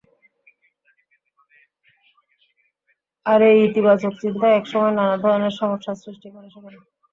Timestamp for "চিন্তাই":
4.21-4.53